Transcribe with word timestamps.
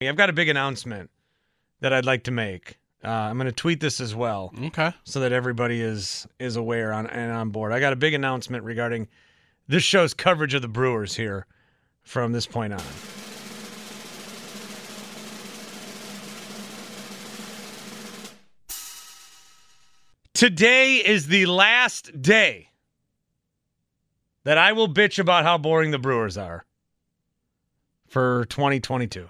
I've 0.00 0.14
got 0.16 0.30
a 0.30 0.32
big 0.32 0.48
announcement 0.48 1.10
that 1.80 1.92
I'd 1.92 2.04
like 2.04 2.22
to 2.24 2.30
make. 2.30 2.78
Uh, 3.02 3.08
I'm 3.08 3.36
going 3.36 3.46
to 3.46 3.52
tweet 3.52 3.80
this 3.80 4.00
as 4.00 4.14
well, 4.14 4.52
Okay. 4.66 4.92
so 5.02 5.18
that 5.20 5.32
everybody 5.32 5.80
is 5.80 6.26
is 6.38 6.54
aware 6.54 6.92
on 6.92 7.06
and 7.08 7.32
on 7.32 7.50
board. 7.50 7.72
I 7.72 7.80
got 7.80 7.92
a 7.92 7.96
big 7.96 8.14
announcement 8.14 8.62
regarding 8.64 9.08
this 9.66 9.82
show's 9.82 10.14
coverage 10.14 10.54
of 10.54 10.62
the 10.62 10.68
Brewers 10.68 11.16
here 11.16 11.46
from 12.02 12.30
this 12.32 12.46
point 12.46 12.72
on. 12.72 12.82
Today 20.34 20.96
is 20.96 21.26
the 21.26 21.46
last 21.46 22.22
day 22.22 22.68
that 24.44 24.56
I 24.58 24.72
will 24.72 24.88
bitch 24.88 25.18
about 25.18 25.44
how 25.44 25.58
boring 25.58 25.90
the 25.90 25.98
Brewers 25.98 26.36
are 26.38 26.64
for 28.06 28.44
2022. 28.46 29.28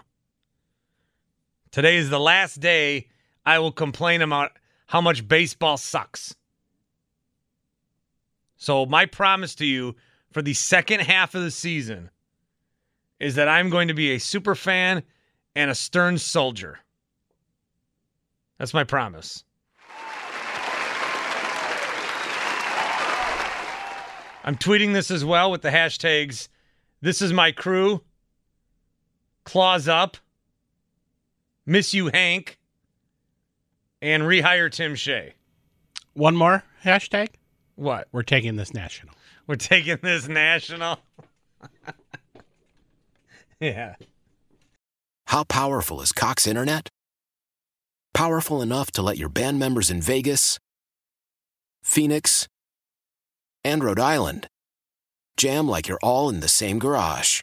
Today 1.71 1.97
is 1.97 2.09
the 2.09 2.21
last 2.21 2.61
day 2.61 3.09
I 3.45 3.59
will 3.59 3.73
complain 3.73 4.23
about 4.23 4.53
how 4.87 5.01
much 5.01 5.27
baseball 5.29 5.77
sucks. 5.77 6.35
So, 8.57 8.87
my 8.87 9.07
promise 9.07 9.55
to 9.57 9.67
you 9.67 9.95
for 10.33 10.43
the 10.43 10.55
second 10.55 11.01
half 11.01 11.35
of 11.35 11.43
the 11.43 11.51
season 11.51 12.11
is 13.21 13.35
that 13.35 13.49
I'm 13.49 13.71
going 13.71 13.89
to 13.89 13.95
be 13.95 14.13
a 14.13 14.19
super 14.19 14.55
fan 14.55 15.03
and 15.55 15.71
a 15.71 15.75
stern 15.75 16.19
soldier. 16.19 16.79
That's 18.59 18.75
my 18.75 18.85
promise. 18.85 19.45
I'm 24.45 24.57
tweeting 24.57 24.95
this 24.95 25.11
as 25.11 25.25
well 25.25 25.51
with 25.51 25.63
the 25.63 25.71
hashtags 25.71 26.49
This 27.03 27.21
is 27.21 27.33
my 27.33 27.53
crew, 27.53 28.03
Claws 29.45 29.89
Up, 29.89 30.17
Miss 31.69 31.93
You 31.93 32.09
Hank, 32.09 32.59
and 34.01 34.23
Rehire 34.23 34.73
Tim 34.73 34.95
Shea. 34.95 35.35
One 36.15 36.35
more 36.35 36.65
hashtag. 36.83 37.29
What? 37.77 38.09
We're 38.11 38.23
taking 38.23 38.57
this 38.57 38.73
national. 38.73 39.13
We're 39.47 39.57
taking 39.57 39.99
this 40.03 40.29
national. 40.29 40.99
yeah. 43.61 43.97
How 45.27 45.45
powerful 45.45 46.01
is 46.01 46.11
Cox 46.11 46.47
Internet? 46.47 46.89
Powerful 48.15 48.63
enough 48.63 48.91
to 48.93 49.03
let 49.03 49.19
your 49.19 49.29
band 49.29 49.59
members 49.59 49.91
in 49.91 50.01
Vegas, 50.01 50.59
Phoenix, 51.83 52.49
and 53.63 53.85
Rhode 53.85 54.01
Island 54.01 54.49
jam 55.37 55.69
like 55.69 55.87
you're 55.87 56.01
all 56.03 56.31
in 56.31 56.41
the 56.41 56.49
same 56.49 56.79
garage. 56.79 57.43